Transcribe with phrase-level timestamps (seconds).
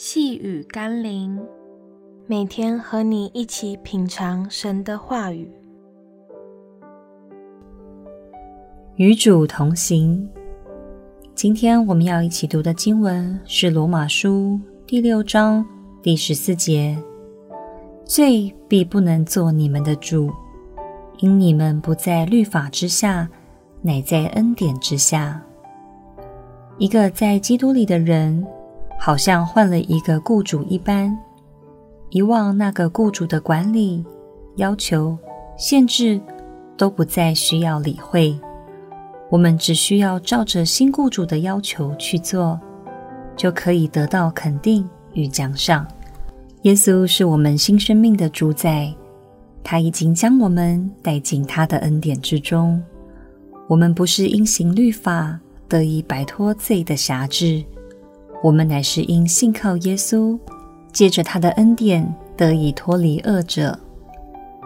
[0.00, 1.36] 细雨甘霖，
[2.28, 5.50] 每天和你一起品尝神的话语，
[8.94, 10.30] 与主同行。
[11.34, 14.56] 今天我们要一起读的经文是《罗马书》
[14.86, 15.66] 第六章
[16.00, 16.96] 第十四节
[18.06, 20.30] ：“罪必不能做你们的主，
[21.18, 23.28] 因你们不在律法之下，
[23.82, 25.42] 乃在恩典之下。”
[26.78, 28.46] 一个在基督里的人。
[28.98, 31.16] 好像换了一个雇主一般，
[32.10, 34.04] 遗忘那个雇主的管理、
[34.56, 35.16] 要求、
[35.56, 36.20] 限制
[36.76, 38.38] 都不再需要理会，
[39.30, 42.60] 我们只需要照着新雇主的要求去做，
[43.36, 45.86] 就可以得到肯定与奖赏。
[46.62, 48.92] 耶稣是我们新生命的主宰，
[49.62, 52.82] 他已经将我们带进他的恩典之中。
[53.68, 55.38] 我们不是因行律法
[55.68, 57.64] 得以摆脱罪的辖制。
[58.42, 60.38] 我们乃是因信靠耶稣，
[60.92, 63.78] 借着他的恩典得以脱离恶者。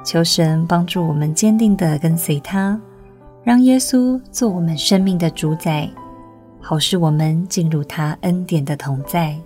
[0.05, 2.78] 求神帮助我们坚定地跟随他，
[3.42, 5.88] 让耶稣做我们生命的主宰，
[6.60, 9.36] 好使我们进入他恩典的同在。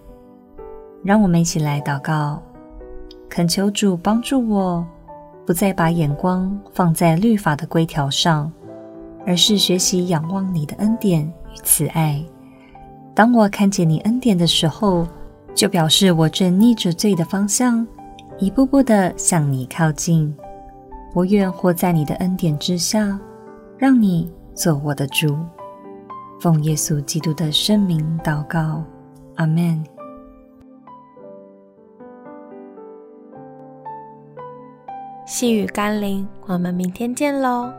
[1.04, 2.42] 让我们一起来祷告，
[3.28, 4.84] 恳求主帮助我，
[5.46, 8.50] 不再把眼光放在律法的规条上，
[9.24, 12.20] 而是学习仰望你的恩典与慈爱。
[13.16, 15.08] 当我看见你恩典的时候，
[15.54, 17.84] 就表示我正逆着罪的方向，
[18.38, 20.36] 一步步的向你靠近。
[21.14, 23.18] 我愿活在你的恩典之下，
[23.78, 25.34] 让你做我的主。
[26.38, 28.84] 奉耶稣基督的圣名祷告，
[29.36, 29.82] 阿们。
[35.24, 37.72] 细雨甘霖，我们明天见喽。